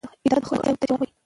[0.25, 1.11] اداره د خلکو اړتیاوو ته ځواب وايي.